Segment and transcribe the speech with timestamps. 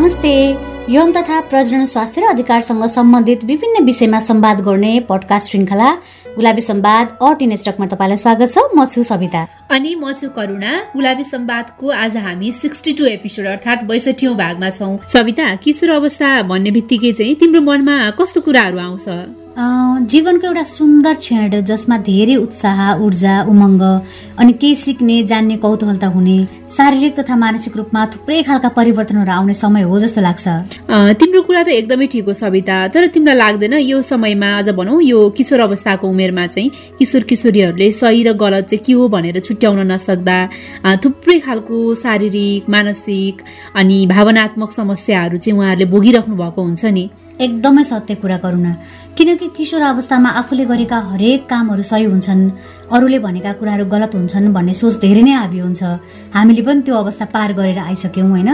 [0.00, 0.56] नमस्ते।
[0.92, 5.88] यौन तथा प्रजनन स्वास्थ्य र अधिकारसँग सम्बन्धित विभिन्न विषयमा संवाद गर्ने पडकास्ट श्रृङ्खला
[6.36, 11.24] गुलाबी संवाद अट नेटवर्कमा तपाईँलाई स्वागत छ। म छु सविता। अनि म छु करुणा। गुलाबी
[11.24, 17.12] संवादको आज हामी सिक्सटी टू एपिसोड अर्थात् बैसठी भागमा छौँ। सविता किशोर अवस्था भन्ने बित्तिकै
[17.12, 19.08] चाहिँ तिम्रो मनमा कस्तो कुराहरू आउँछ?
[19.58, 23.82] जीवनको एउटा सुन्दर क्षण जसमा धेरै उत्साह ऊर्जा उमङ्ग
[24.38, 26.36] अनि केही सिक्ने जान्ने कौतूहलता हुने
[26.70, 30.46] शारीरिक तथा मानसिक रूपमा थुप्रै खालका परिवर्तनहरू आउने समय हो जस्तो लाग्छ।
[31.20, 35.18] तिम्रो कुरा त एकदमै ठिक हो सविता तर तिमीलाई लाग्दैन यो समयमा अझ भनौँ यो
[35.36, 40.38] किशोर अवस्थाको उमेरमा चाहिँ किशोर किशोरीहरूले सही र गलत चाहिँ के हो भनेर छुट्याउन नसक्दा
[41.04, 43.42] थुप्रै खालको शारीरिक मानसिक
[43.76, 47.04] अनि भावनात्मक समस्याहरू चाहिँ उहाँहरूले भोगिराख्नु भएको हुन्छ नि।
[47.40, 48.74] एकदमै सत्य कुरा न
[49.16, 52.40] किनकि किशोर अवस्थामा आफूले गरेका हरेक कामहरू सही हुन्छन्।
[52.92, 55.82] अरूले भनेका कुराहरू गलत हुन्छन् भन्ने सोच धेरै नै हाबी हुन्छ।
[56.36, 58.50] हामीले पनि त्यो अवस्था पार गरेर आइसक्यौँ होइन?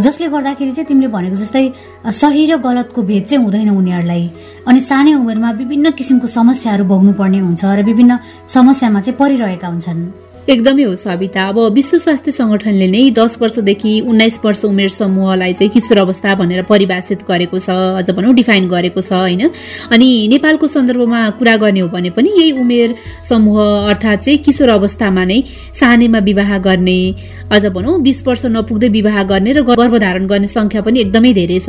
[0.00, 1.64] जसले गर्दाखेरि चाहिँ तिमीले भनेको जस्तै
[2.10, 4.24] सही र गलतको भेद चाहिँ हुँदैन उनीहरूलाई।
[4.66, 10.27] अनि सानै उमेरमा विभिन्न किसिमको समस्याहरू भोग्नु पर्ने हुन्छ र विभिन्न समस्यामा चाहिँ परिरहेका हुन्छन्।
[10.48, 15.70] एकदमै हो सविता। अब विश्व स्वास्थ्य संगठनले नै दस वर्षदेखि उन्नाइस वर्ष उमेर समूहलाई चाहिँ
[15.70, 17.68] किशोर अवस्था भनेर परिभाषित गरेको छ
[18.00, 19.50] अझ भनौँ डिफाइन गरेको छ होइन?
[19.92, 22.94] अनि नेपालको सन्दर्भमा कुरा गर्ने हो भने पनि यही उमेर
[23.28, 23.60] समूह
[23.92, 25.38] अर्थात् चाहिँ किशोर अवस्थामा नै
[25.76, 26.98] सानैमा विवाह गर्ने
[27.50, 31.68] अझ भनौँ बिस वर्ष नपुग्दै विवाह गर्ने र गर्भधारण गर्ने संख्या पनि एकदमै धेरै छ।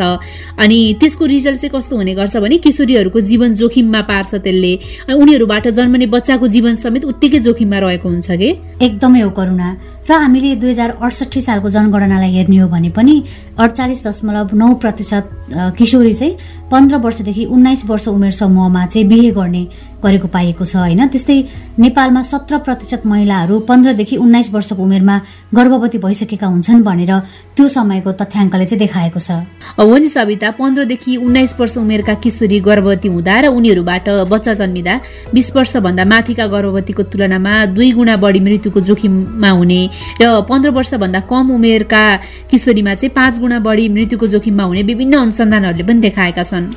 [0.59, 4.73] अनि त्यसको रिजल्ट चाहिँ कस्तो हुने गर्छ भने किशोरीहरूको जीवन जोखिममा पार्छ त्यसले।
[5.07, 8.49] उनीहरूबाट जन्मने बच्चाको जीवन समेत उत्तिकै जोखिममा रहेको हुन्छ कि?
[8.81, 9.69] एकदमै हो करुणा।
[10.09, 13.15] र हामीले दुई हजार अडसठी सालको जनगणनालाई हेर्ने हो भने पनि
[13.61, 15.29] अडचालिस दशमलव नौ प्रतिशत
[15.77, 16.33] किशोरी चाहिँ
[16.71, 19.63] पन्ध्र वर्षदेखि उन्नाइस वर्ष उमेर समूहमा चाहिँ बिहे गर्ने
[20.03, 21.07] गरेको पाइएको छ होइन?
[21.13, 21.37] त्यस्तै
[21.77, 25.15] नेपालमा सत्र प्रतिशत महिलाहरू पन्ध्रदेखि उन्नाइस वर्षको उमेरमा
[25.53, 27.11] गर्भवती भइसकेका हुन्छन् भनेर
[27.55, 29.29] त्यो समयको तथ्याङ्कले चाहिँ देखाएको छ।
[29.77, 34.93] हो नि सविता पन्ध्रदेखि उन्नाइस वर्ष उमेरका किशोरी गर्भवती हुँदा र उनीहरूबाट बच्चा जन्मिँदा
[35.33, 39.81] बिस वर्षभन्दा माथिका गर्भवतीको तुलनामा दुई गुणा बढी मृत्युको जोखिममा हुने
[40.21, 42.03] र पन्ध्र वर्षभन्दा कम उमेरका
[42.51, 46.67] किशोरीमा चाहिँ पाँच गुणा बढी मृत्युको जोखिममा हुने विभिन्न अनुसन्धानहरूले पनि देखाएका छन्।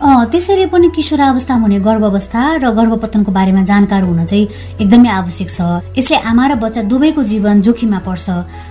[0.00, 4.48] त्यसरी पनि किशोरावस्था हुने गर्भावस्था र गर्भपतनको बारेमा जानकार हुन चाहिँ
[4.80, 5.60] एकदमै आवश्यक छ।
[5.92, 8.26] यसले आमा र बच्चा दुवैको जीवन जोखिममा पर्छ।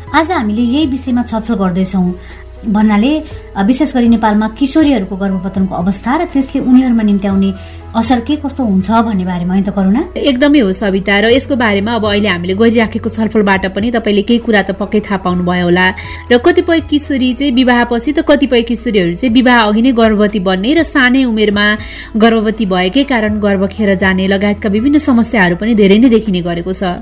[0.10, 2.10] आज हामीले यही विषयमा छलफल गर्दैछौँ।
[2.66, 3.12] भन्नाले
[3.68, 7.52] विशेष गरी नेपालमा किशोरीहरूको गर्भपतनको अवस्था र त्यसले उनीहरूमा निम्त्याउने
[7.90, 10.02] असर के कस्तो हुन्छ भन्ने बारेमा है त करुणा?
[10.14, 14.62] एकदमै हो सविता र यसको बारेमा अब अहिले हामीले गरिराखेको छलफलबाट पनि तपाईँले केही कुरा
[14.62, 15.86] त पक्कै थाहा पाउनु भयो होला।
[16.30, 20.84] र कतिपय किशोरी चाहिँ विवाहपछि त कतिपय किशोरीहरू चाहिँ विवाह अघि नै गर्भवती बन्ने र
[20.86, 21.66] सानै उमेरमा
[22.14, 26.94] गर्भवती भएकै कारण गर्भ खेर जाने लगायतका विभिन्न समस्याहरू पनि धेरै नै देखिने गरेको छ।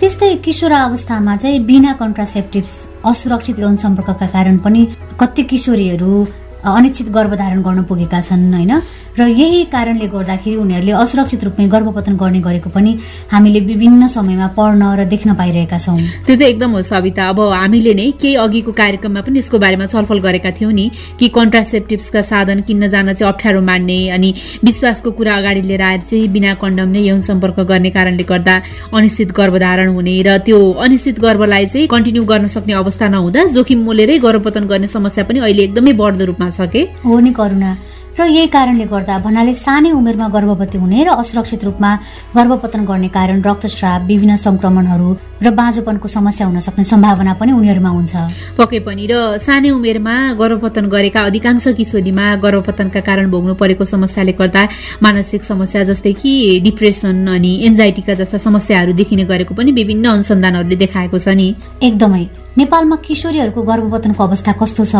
[0.00, 4.86] त्यस्तै किशोर अवस्थामा चाहिँ बिना कन्ट्रासेप्टिभ्स असुरक्षित यौन सम्पर्कका कारण पनि
[5.20, 6.24] कति किशोरीहरू
[6.64, 8.72] अनिश्चित गर्भधारण गर्न पुगेका छन् होइन?
[9.18, 12.92] र यही कारणले गर्दाखेरि उनीहरूले असुरक्षित रूपमै गर्भपतन गर्ने गरेको पनि
[13.32, 17.94] हामीले विभिन्न समयमा पढ्न र देख्न पाइरहेका छौँ। त्यो त एकदम हो सविता। अब हामीले
[17.94, 20.86] नै केही अघिको कार्यक्रममा पनि यसको बारेमा छलफल गरेका थियौँ नि
[21.18, 24.30] कि कन्ट्रासेप्टिभ्सका साधन किन्न जान चाहिँ अप्ठ्यारो मान्ने अनि
[24.64, 28.54] विश्वासको कुरा अगाडि लिएर आएर चाहिँ बिना कन्डम नै यौन सम्पर्क गर्ने कारणले गर्दा
[28.94, 34.18] अनिश्चित गर्भधारण हुने र त्यो अनिश्चित गर्भलाई चाहिँ कन्टिन्यू गर्न सक्ने अवस्था नहुँदा जोखिम मोलेरै
[34.18, 36.82] गर्भपतन गर्ने समस्या पनि अहिले एकदमै बढ्दो रूपमा छ कि?
[37.04, 37.72] हो नि करुणा।
[38.18, 41.90] र यही कारणले गर्दा भन्नाले सानै उमेरमा गर्भवती हुने र असुरक्षित रूपमा
[42.36, 45.08] गर्भपतन गर्ने कारण रक्तस्राव विभिन्न संक्रमणहरू
[45.40, 48.12] र बाँझोपनको समस्या हुन सक्ने सम्भावना पनि उनीहरूमा हुन्छ।
[48.58, 54.62] पक्कै पनि र सानै उमेरमा गर्भपतन गरेका अधिकांश किशोरीमा गर्भपतनका कारण भोग्नु परेको समस्याले गर्दा
[55.00, 61.16] मानसिक समस्या जस्तै कि डिप्रेसन अनि एन्जाइटीका जस्ता समस्याहरू देखिने गरेको पनि विभिन्न अनुसन्धानहरूले देखाएको
[61.16, 61.48] छ नि।
[61.80, 64.94] एकदमै। नेपालमा किशोरीहरूको गर्भपतनको अवस्था कस्तो छ?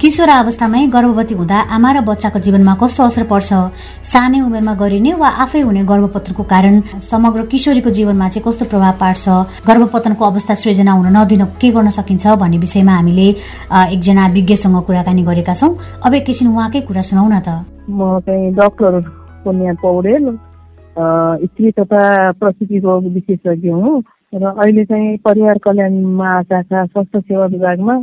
[0.00, 3.50] किशोर अवस्थामै गर्भवती हुँदा आमा र बच्चाको जीवनमा कस्तो असर पर्छ?
[4.06, 9.24] सानै उमेरमा गरिने वा आफै हुने गर्भपतनको कारण समग्र किशोरीको जीवनमा चाहिँ कस्तो प्रभाव पार्छ?
[9.66, 13.28] गर्भपतनको अवस्था सृजना हुन नदिन के गर्न सकिन्छ भन्ने विषयमा हामीले
[13.98, 15.74] एकजना विज्ञसँग कुराकानी गरेका छौँ।
[16.06, 17.48] अब एकैछिन उहाँकै कुरा सुनाउ न त।
[17.90, 18.92] म चाहिँ डक्टर
[19.82, 20.24] पौडेल
[21.50, 22.02] स्त्री तथा
[22.38, 24.02] प्रसुति रोग विशेषज्ञ हुँ।
[24.32, 27.96] र अहिले चाहिँ परिवार कल्याण महाशाखा स्वास्थ्य सेवा विभागमा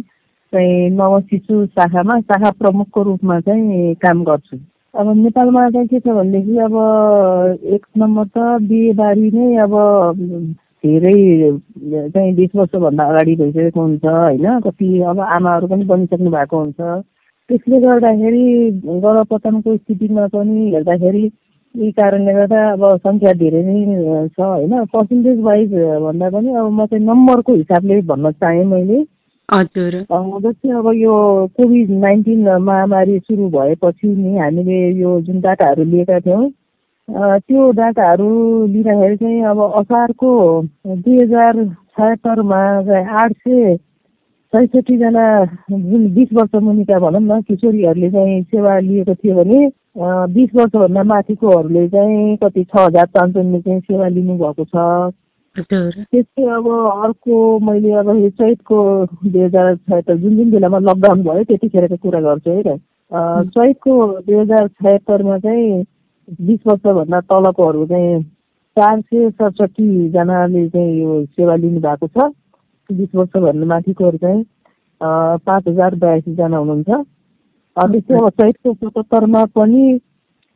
[0.53, 4.57] चाहिँ नव शिशु शाखामा शाखा प्रमुखको रूपमा चाहिँ काम गर्छु।
[4.93, 6.75] अब नेपालमा चाहिँ के छ भनेदेखि अब
[7.73, 9.73] एक नम्बर त बिहेबारी नै अब
[10.85, 11.17] धेरै
[12.13, 14.59] चाहिँ बिस वर्षभन्दा अगाडि भइसकेको हुन्छ होइन?
[14.65, 16.79] कति अब आमाहरू पनि बनिसक्नु भएको हुन्छ।
[17.49, 18.45] त्यसले गर्दाखेरि
[18.85, 21.29] गर्भपतनको स्थितिमा पनि हेर्दाखेरि
[21.75, 24.73] यही कारणले गर्दा अब सङ्ख्या धेरै नै छ होइन?
[24.93, 28.99] पर्सेन्टेज वाइज भन्दा पनि अब म चाहिँ नम्बरको हिसाबले भन्न चाहेँ मैले।
[29.49, 29.95] हजुर।
[30.45, 31.13] जस्तै अब यो
[31.57, 36.49] कोभिड नाइन्टिन महामारी सुरु भएपछि नि हामीले यो जुन डाटाहरू लिएका थियौँ
[37.09, 38.31] त्यो डाटाहरू
[38.67, 40.31] लिँदाखेरि चाहिँ अब असारको
[40.87, 42.61] दुई हजार छयत्तरमा
[43.21, 43.75] आठ सय
[44.53, 45.23] छैसठीजना
[45.71, 49.59] जुन बिस वर्ष मुनिका भनौँ न किशोरीहरूले चाहिँ सेवा लिएको थियो भने
[50.33, 55.13] बिस वर्षभन्दा माथिकोहरूले चाहिँ कति छ हजार पाँच सयले चाहिँ सेवा लिनुभएको छ।
[55.69, 56.67] त्यस्तै अब
[57.03, 57.37] अर्को
[57.67, 62.49] मैले अब यो चैतको दुई हजार छयत्तर जुन जुन बेलामा लकडाउन भयो त्यतिखेरको कुरा गर्छु
[62.49, 62.79] है त।
[63.53, 63.93] चैतको
[64.25, 65.83] दुई हजार छयत्तरमा चाहिँ
[66.41, 68.21] बिस वर्षभन्दा तलकोहरू चाहिँ
[68.77, 72.31] चार सय सडसठीजनाले चाहिँ यो सेवा लिनुभएको छ।
[72.91, 74.43] बिस वर्षभन्दा माथिकोहरू चाहिँ
[75.01, 76.89] पाँच हजार बयासीजना हुनुहुन्छ।
[77.77, 79.83] त्यस्तै अब चैतको सतहत्तरमा पनि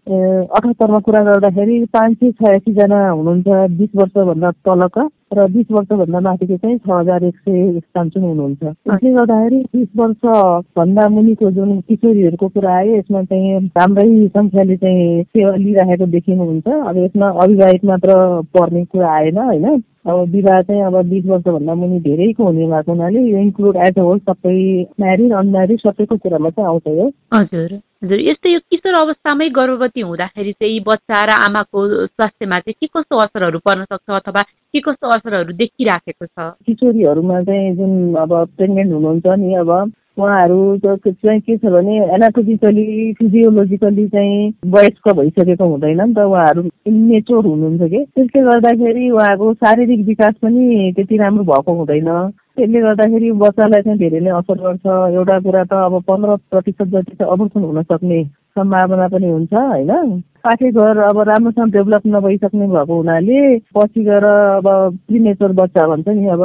[0.08, 3.48] अठहत्तरमा कुरा गर्दाखेरि पाँच सय छयासीजना हुनुहुन्छ
[3.78, 5.04] बिस वर्षभन्दा तलका
[5.34, 11.08] र बिस वर्षभन्दा माथिको चाहिँ छ हजार एक सय सामसुङ हुनुहुन्छ। त्यसले गर्दाखेरि बिस वर्षभन्दा
[11.16, 17.30] मुनिको जुन किशोरीहरूको कुरा आयो यसमा चाहिँ राम्रै सङ्ख्याले चाहिँ सेवा लिइराखेको देखिनुहुन्छ। अब यसमा
[17.44, 18.20] अविवाहित मात्र
[18.58, 19.84] पर्ने कुरा आएन होइन?
[20.06, 24.02] अब विवाह चाहिँ अब बिस वर्षभन्दा मुनि धेरैको हुने भएको हुनाले यो इन्क्लुड एज अ
[24.02, 24.56] होल सबै
[25.00, 27.74] म्यारिड अनम्यारिड सबैको कुरामा चाहिँ आउँछ यो। हजुर।
[28.04, 33.16] हजुर। यस्तै यो किशोर अवस्थामै गर्भवती हुँदाखेरि चाहिँ बच्चा र आमाको स्वास्थ्यमा चाहिँ के कस्तो
[33.16, 36.52] असरहरू पर्न सक्छ अथवा के कस्तो असरहरू देखिराखेको छ?
[36.68, 39.72] किशोरीहरूमा चाहिँ जुन अब प्रेग्नेन्ट हुनुहुन्छ नि अब
[40.18, 47.46] उहाँहरू चाहिँ के छ भने एनाटोमिकली फिजियोलोजिकली चाहिँ वयस्क भइसकेको हुँदैन नि त उहाँहरू इमेच्योर
[47.46, 48.04] हुनुहुन्छ कि?
[48.16, 52.10] त्यसले गर्दाखेरि उहाँको शारीरिक विकास पनि त्यति राम्रो भएको हुँदैन।
[52.58, 54.86] त्यसले गर्दाखेरि बच्चालाई चाहिँ धेरै नै असर गर्छ।
[55.18, 58.24] एउटा कुरा त अब पन्ध्र प्रतिशत जति चाहिँ अबर्सन हुन सक्ने
[58.58, 60.22] सम्भावना पनि हुन्छ होइन?
[60.44, 64.68] पाठे घर अब राम्रोसँग डेभलप नभइसक्ने भएको हुनाले पछि गएर अब
[65.08, 66.44] प्रिमेचर बच्चा भन्छ नि अब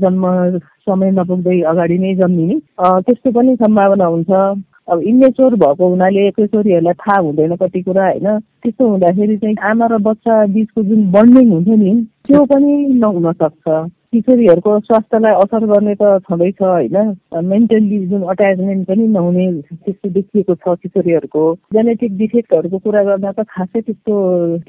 [0.00, 0.24] जन्म
[0.88, 4.30] समय नपुग्दै अगाडि नै जन्मिने। त्यस्तो पनि सम्भावना हुन्छ।
[4.92, 8.28] अब इमेच्योर भएको हुनाले किशोरीहरूलाई थाहा हुँदैन कति कुरा होइन?
[8.62, 11.92] त्यस्तो हुँदाखेरि चाहिँ आमा र बच्चा बिचको जुन बन्डिङ हुन्छ नि
[12.26, 13.68] त्यो पनि नहुन सक्छ।
[14.14, 16.96] किशोरीहरूको स्वास्थ्यलाई असर गर्ने त छँदैछ होइन?
[17.52, 21.44] मेन्टल्ली जुन अट्याचमेन्ट पनि नहुने त्यस्तो देखिएको छ किशोरीहरूको।
[21.74, 24.14] जेनेटिक डिफेक्टहरूको कुरा गर्दा त खासै त्यस्तो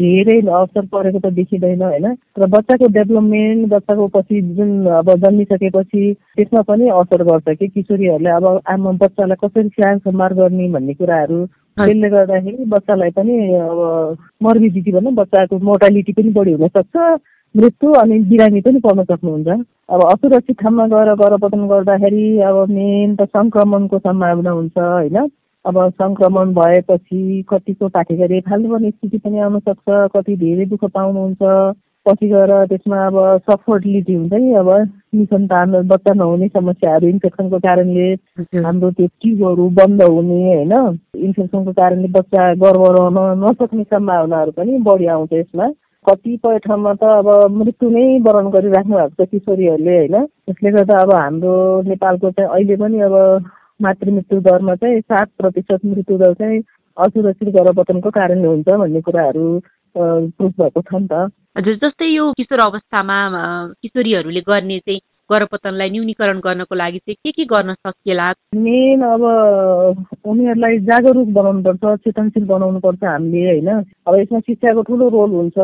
[0.02, 2.08] धेरै असर परेको त देखिँदैन होइन?
[2.40, 8.46] र बच्चाको डेभलपमेन्ट बच्चाको पछि जुन अब जन्मिसकेपछि त्यसमा पनि असर गर्छ कि किशोरीहरूले अब
[8.66, 11.46] आमा बच्चालाई कसरी स्याहार सम्हार गर्ने भन्ने कुराहरू।
[11.78, 13.80] त्यसले गर्दाखेरि बच्चालाई पनि अब
[14.44, 16.96] मर्बिडिटी भनौँ बच्चाको मोर्टालिटी पनि बढी हुनसक्छ।
[17.56, 19.48] मृत्यु अनि बिरामी पनि पर्न सक्नुहुन्छ।
[19.90, 25.18] अब असुरक्षित ठाउँमा गएर गरपतन गर्दाखेरि अब मेन त सङ्क्रमणको सम्भावना हुन्छ होइन?
[25.66, 31.44] अब सङ्क्रमण भएपछि कतिको पाठेघरे फाल्नुपर्ने स्थिति पनि आउन सक्छ कति धेरै दुःख पाउनुहुन्छ।
[32.06, 33.16] पछि गएर त्यसमा अब
[33.50, 34.70] सफर्टिलिटी हुन्छ नि अब।
[35.16, 38.12] निसन्तान बच्चा नहुने समस्याहरू इन्फेक्सनको कारणले
[38.66, 40.74] हाम्रो त्यो ट्युबहरू बन्द हुने होइन?
[41.18, 45.72] इन्फेक्सनको कारणले बच्चा गर्भ रहन नसक्ने सम्भावनाहरू पनि बढी आउँछ यसमा।
[46.08, 50.16] कतिपय ठाउँमा त अब मृत्यु नै वरण गरिराख्नु भएको छ किशोरीहरूले होइन?
[50.46, 51.56] त्यसले गर्दा अब हाम्रो
[51.88, 53.16] नेपालको चाहिँ अहिले पनि अब
[53.80, 56.62] मातृ मृत्यु दरमा चाहिँ सात प्रतिशत मृत्यु दर चाहिँ
[56.98, 59.48] असुरक्षित गर्भपतनको कारणले हुन्छ भन्ने कुराहरू
[59.96, 61.14] प्रुफ भएको छ नि त।
[61.58, 63.20] हजुर जस्तै यो किशोर अवस्थामा
[63.82, 65.00] किशोरीहरूले गर्ने चाहिँ
[65.32, 68.32] गर्भपतनलाई न्यूनीकरण गर्नको लागि चाहिँ के के गर्न सकिएला?
[68.56, 69.24] मेन अब
[70.26, 73.70] उनीहरूलाई जागरुक बनाउनुपर्छ चेतनशील बनाउनुपर्छ हामीले होइन?
[74.08, 75.58] अब यसमा शिक्षाको ठुलो रोल हुन्छ।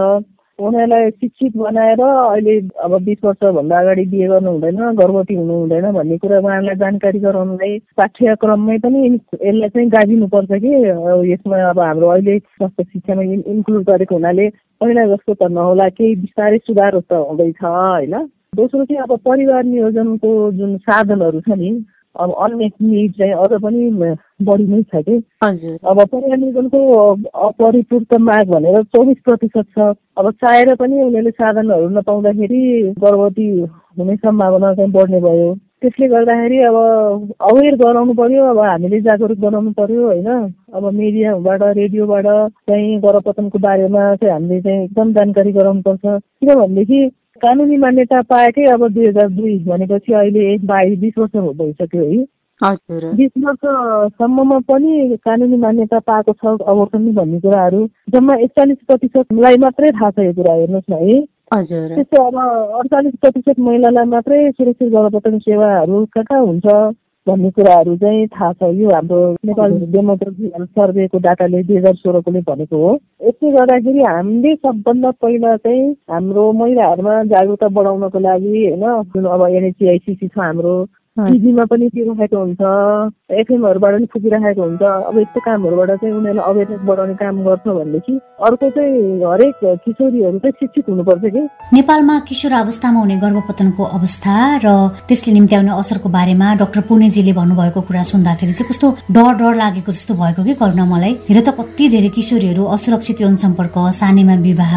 [0.60, 6.18] उनीहरूलाई शिक्षित बनाएर अहिले अब बिस वर्षभन्दा अगाडि बिहे गर्नु हुँदैन गर्भवती हुनु हुँदैन भन्ने
[6.18, 10.74] कुरा उहाँहरूलाई जानकारी गराउनलाई पाठ्यक्रममै पनि यसलाई चाहिँ गाजिनुपर्छ कि?
[11.32, 14.50] यसमा अब हाम्रो अहिले स्वास्थ्य शिक्षामा इन्क्लुड गरेको हुनाले
[14.82, 18.16] पहिला जस्तो त नहोला केही बिस्तारै सुधार त हुँदैछ होइन?
[18.56, 21.70] दोस्रो चाहिँ अब परिवार नियोजनको जुन साधनहरू छ नि
[22.16, 23.90] अब अनमेट निड चाहिँ अझ पनि
[24.44, 25.16] बढी नै छ कि।
[25.88, 26.80] अब परिवार नियोजनको
[27.48, 29.88] अपरिपूर्त माग भनेर चौबिस प्रतिशत छ।
[30.20, 32.60] अब चाहेर पनि उनीहरूले साधनहरू नपाउँदाखेरि
[33.00, 33.48] गर्भवती
[34.00, 36.76] हुने सम्भावना चाहिँ बढ्ने भयो। त्यसले गर्दाखेरि अब
[37.52, 40.28] अवेर गराउनु पर्यो अब हामीले जागरुक गराउनु पर्यो होइन।
[40.76, 42.28] अब मिडियाबाट रेडियोबाट
[42.68, 47.02] चाहिँ गर्भपतनको बारेमा चाहिँ हामीले चाहिँ एकदम जानकारी गराउनुपर्छ। किनभनेदेखि
[47.42, 52.24] कानुनी मान्यता पाएकै अब दुई हजार दुई भनेपछि अहिले बाइस बिस वर्ष भइसक्यो है।
[53.16, 60.10] बिस वर्षसम्ममा पनि कानुनी मान्यता पाएको छ अवर्सन भन्ने कुराहरू। जम्मा एकचालिस प्रतिशतलाई मात्रै थाहा
[60.12, 61.22] छ यो कुरा हेर्नुहोस् न है।
[61.54, 62.36] त्यस्तो अब
[62.80, 66.68] अडचालिस प्रतिशत महिलालाई मात्रै सुरक्षित गर्भपतन सेवाहरू कहाँ कहाँ हुन्छ?
[67.28, 72.78] भन्ने कुराहरू चाहिँ थाहा छ यो हाम्रो नेपाल डेमोक्रेसी सर्वेको डाटाले दुई हजार सोह्रकोले भनेको
[72.78, 72.94] हो।
[73.28, 80.28] यसले गर्दाखेरि हामीले सबभन्दा पहिला चाहिँ हाम्रो महिलाहरूमा जागरुकता बढाउनको लागि होइन जुन अब एनएचआइसिसी
[80.28, 80.74] छ हाम्रो
[81.18, 82.62] टिभीमा पनि दिइराखेको हुन्छ
[83.40, 88.14] एफएमहरूबाट पनि फुकिराखेको हुन्छ। अब यस्तो कामहरूबाट चाहिँ उनीहरूलाई अवेरनेस बढाउने काम गर्छ भनेदेखि
[88.48, 91.42] अर्को चाहिँ हरेक किशोरीहरू चाहिँ शिक्षित हुनुपर्छ कि।
[91.76, 94.68] नेपालमा किशोर अवस्थामा हुने गर्भपतनको अवस्था र
[95.08, 100.14] त्यसले निम्त्याउने असरको बारेमा डाक्टर पुणेजीले भन्नुभएको कुरा सुन्दाखेरि चाहिँ कस्तो डर डर लागेको जस्तो
[100.16, 104.74] भएको कि करुणा मलाई। हेर त कति धेरै किशोरीहरू असुरक्षित यौन सम्पर्क सानेमा विवाह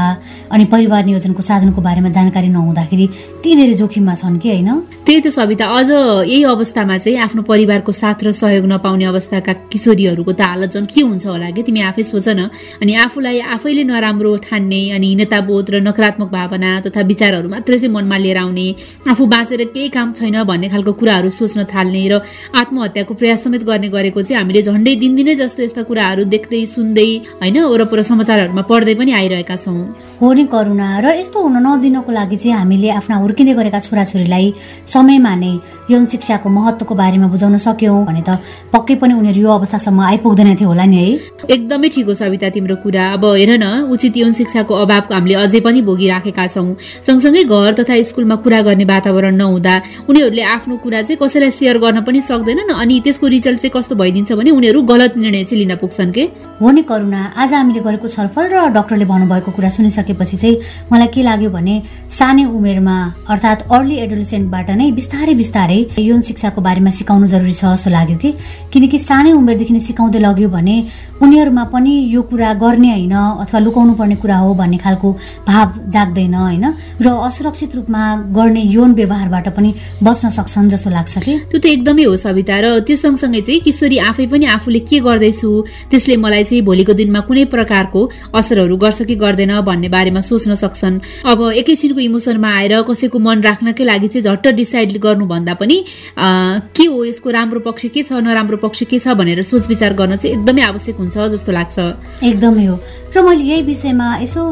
[0.50, 3.06] अनि परिवार नियोजनको साधनको बारेमा जानकारी नहुँदाखेरि
[3.42, 4.70] ती धेरै जोखिममा छन् कि होइन?
[5.06, 5.90] त्यही त सविता अझ
[6.24, 11.00] यही अवस्थामा चाहिँ आफ्नो परिवारको साथ र सहयोग नपाउने अवस्थाका किशोरीहरूको त हालत झन् के
[11.00, 11.62] हुन्छ होला कि?
[11.62, 12.48] तिमी आफै सोच न।
[12.82, 18.16] अनि आफूलाई आफैले नराम्रो ठान्ने अनि हीनताबोध र नकारात्मक भावना तथा विचारहरू मात्रै चाहिँ मनमा
[18.16, 18.66] लिएर आउने
[19.08, 22.20] आफू बाँचेर केही काम छैन भन्ने खालको कुराहरू सोच्न थाल्ने र
[22.54, 27.56] आत्महत्याको प्रयास समेत गर्ने गरेको चाहिँ हामीले झन्डै दिनदिनै जस्तो यस्ता कुराहरू देख्दै सुन्दै होइन
[27.64, 29.78] वरपर समाचारहरूमा पढ्दै पनि आइरहेका छौँ।
[30.20, 34.46] हो नि करुणा र यस्तो हुन नदिनको लागि चाहिँ हामीले आफ्ना हुर्किँदै गरेका छोराछोरीलाई
[34.86, 35.52] समयमा नै
[35.90, 38.38] यौन शिक्षाको महत्वको बारेमा बुझाउन सक्यौँ भने त
[38.72, 41.08] पक्कै पनि उनीहरू यो अवस्थासम्म आइपुग्दैन थियो होला नि है।
[41.50, 45.60] एकदमै ठिक हो सविता तिम्रो कुरा। अब हेर न उचित यौन शिक्षाको अभाव हामीले अझै
[45.60, 49.74] पनि भोगिराखेका छौँ। सँगसँगै घर तथा स्कुलमा कुरा गर्ने वातावरण नहुँदा
[50.08, 54.32] उनीहरूले आफ्नो कुरा चाहिँ कसैलाई सेयर गर्न पनि सक्दैनन् अनि त्यसको रिजल्ट चाहिँ कस्तो भइदिन्छ
[54.32, 56.24] भने उनीहरू गलत निर्णय चाहिँ लिन पुग्छन् के?
[56.60, 60.56] हो नि करुणा आज हामीले गरेको छलफल र डक्टरले भन्नुभएको कुरा सुनिसकेपछि चाहिँ
[60.86, 61.74] मलाई के लाग्यो भने
[62.08, 62.96] सानै उमेरमा
[63.26, 68.30] अर्थात् अर्ली एडोलेसेन्टबाट नै बिस्तारै बिस्तारै यौन शिक्षाको बारेमा सिकाउनु जरुरी छ जस्तो लाग्यो कि?
[68.70, 70.76] किनकि सानै उमेरदेखि नै सिकाउँदै लग्यो भने
[71.18, 75.08] उनीहरूमा पनि यो कुरा गर्ने होइन अथवा लुकाउनु पर्ने कुरा हो भन्ने खालको
[75.46, 76.64] भाव जाग्दैन होइन
[77.00, 81.34] र असुरक्षित रूपमा गर्ने यौन व्यवहारबाट पनि बच्न सक्छन् जस्तो लाग्छ कि?
[81.50, 85.50] त्यो त एकदमै हो सविता र त्यो सँगसँगै चाहिँ किशोरी आफै पनि आफूले के गर्दैछु
[85.90, 88.00] त्यसले मलाई चाहिँ भोलिको दिनमा कुनै प्रकारको
[88.34, 93.84] असरहरू गर्छ कि गर्दैन भन्ने बारेमा सोच्न सक्छन्। अब एकैछिनको इमोसनमा आएर कसैको मन राख्नकै
[93.84, 95.76] लागि चाहिँ झट्ट डिसाइड गर्नुभन्दा पनि
[96.18, 100.16] के हो यसको राम्रो पक्ष के छ नराम्रो पक्ष के छ भनेर सोच विचार गर्न
[100.16, 101.78] चाहिँ एकदमै आवश्यक हुन्छ जस्तो लाग्छ।
[102.22, 102.78] एकदमै हो।
[103.14, 104.42] र मैले यही विषयमा यसो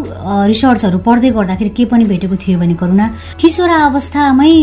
[0.46, 4.54] रिसर्चहरू पढ्दै गर्दाखेरि के पनि भेटेको थियो भने करुणा किशोरा अवस्थामै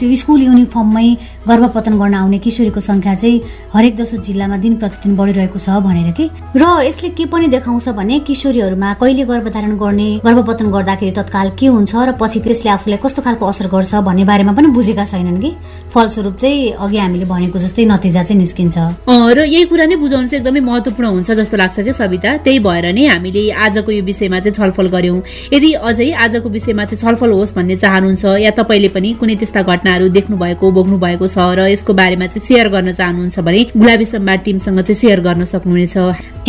[0.00, 1.08] त्यो स्कुल युनिफर्ममै
[1.48, 3.40] गर्भपतन गर्न आउने किशोरीको सङ्ख्या चाहिँ
[3.74, 6.28] हरेक जसो जिल्लामा दिन प्रतिदिन बढिरहेको छ भनेर कि?
[6.56, 11.92] र यसले के पनि देखाउँछ भने किशोरीहरूमा कहिले गर्भधारण गर्ने गर्भपतन गर्दाखेरि तत्काल के हुन्छ
[11.94, 15.50] र पछि त्यसले आफूलाई कस्तो खालको असर गर्छ भन्ने बारेमा पनि बुझेका छैनन् कि?
[15.90, 18.76] फलस्वरूप चाहिँ अघि हामीले भनेको जस्तै नतिजा चाहिँ निस्किन्छ।
[19.08, 22.86] र यही कुरा नै बुझाउनु चाहिँ एकदमै महत्वपूर्ण हुन्छ जस्तो लाग्छ कि सविता। त्यही भएर
[22.94, 25.18] नै हामीले आजको यो विषयमा चाहिँ छलफल गर्यौं
[25.52, 30.08] यदि अझै आजको विषयमा चाहिँ छलफल होस् भन्ने चाहनुहुन्छ या तपाईँले पनि कुनै त्यस्ता घटनाहरू
[30.16, 34.40] देख्नु भएको भोग्नु भएको छ र यसको बारेमा चाहिँ सेयर गर्न चाहनुहुन्छ भने गुलाबी सम्वाद
[34.44, 35.96] टिमसँग चाहिँ सेयर गर्न सक्नुहुनेछ।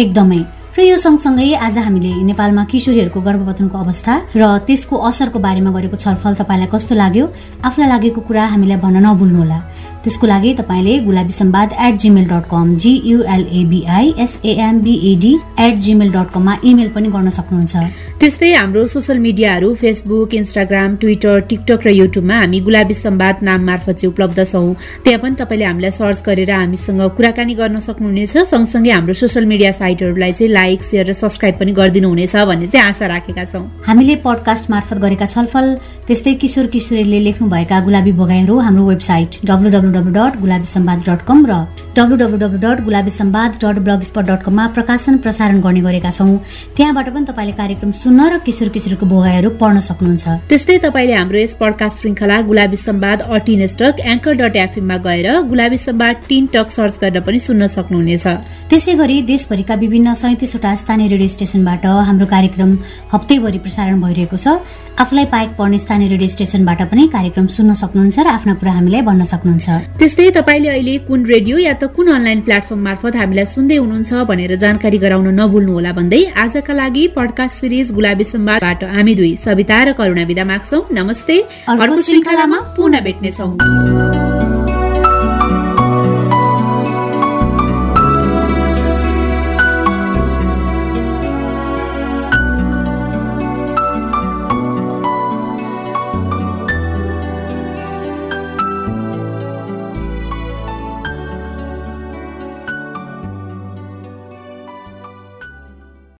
[0.03, 0.41] एकदमै।
[0.73, 6.33] र यो सँगसँगै आज हामीले नेपालमा किशोरीहरूको गर्भपतनको अवस्था र त्यसको असरको बारेमा गरेको छलफल
[6.41, 7.25] तपाईँलाई कस्तो लाग्यो?
[7.61, 9.59] आफूलाई लागेको कुरा हामीलाई भन्न नभुल्नुहोला।
[10.03, 16.57] त्यसको लागि तपाईँले Gulabi Sambad at Gmail dot com G U L A B I S A M B A D at Gmail dot कममा
[16.63, 17.75] इमेल पनि गर्न सक्नुहुन्छ।
[18.19, 23.95] त्यस्तै हाम्रो सोसियल मिडियाहरू फेसबुक इन्स्टाग्राम ट्विटर टिकटक र युट्युबमा हामी गुलाबी सम्वाद नाम मार्फत
[23.95, 29.13] चाहिँ उपलब्ध छौँ। त्यहाँ पनि तपाईँले हामीलाई सर्च गरेर हामीसँग कुराकानी गर्न सक्नुहुनेछ। सँगसँगै हाम्रो
[29.13, 33.45] सोसियल मिडिया साइटहरूलाई चाहिँ लाइक सेयर र सब्सक्राइब पनि गरिदिनु हुनेछ भन्ने चाहिँ आशा राखेका
[33.45, 35.65] छौँ। हामीले पडकास्ट मार्फत गरेका छलफल
[36.07, 41.45] त्यस्तै किशोर किशोरीले लेख्नुभएका गुलाबी भोगाईहरू हाम्रो website W W dot Gulabi Sambad dot com
[41.45, 41.53] र
[41.97, 43.77] W W W dot Gulabi Sambad dot
[44.09, 46.37] blogspot dot कममा प्रकाशन प्रसारण गर्ने गरेका छौँ।
[46.75, 51.53] त्यहाँबाट पनि तपाईँले कार्यक्रम सुन्न र किशोर किशोरको भोगाईहरू पढ्न सक्नुहुन्छ। त्यस्तै तपाईँले हाम्रो यस
[51.61, 56.95] पडकास्ट श्रृङ्खला गुलाबी सम्वाद अटिन स्टक एङ्कर डट एफएममा गएर Gulabi Sambad teen talk search
[57.01, 58.25] गरेर पनि सुन्न सक्नुहुनेछ।
[58.69, 62.71] त्यसै गरी देशभरिका विभिन्न सैतिसवटा स्थानीय रेडियो स्टेशनबाट हाम्रो कार्यक्रम
[63.13, 64.57] हप्तैभरि प्रसारण भइरहेको छ।
[64.97, 69.23] आफूलाई पाएक पर्ने स्थानीय रेडियो स्टेशनबाट पनि कार्यक्रम सुन्न सक्नुहुन्छ र आफ्ना कुरा हामीलाई भन्न
[69.25, 74.11] सक्नुहुन्छ। त्यस्तै तपाईँले अहिले कुन रेडियो या त कुन अनलाइन प्लेटफर्म मार्फत हामीलाई सुन्दै हुनुहुन्छ
[74.29, 79.89] भनेर जानकारी गराउन नभुल्नुहोला भन्दै आजका लागि पडकास्ट सिरिज गुलाबी सम्वादबाट हामी दुई सविता र
[79.93, 81.35] करुणा विदा माग्छौ। नमस्ते।
[81.67, 84.32] अर्को श्रृङ्खलामा पुनः भेट्नेछौ।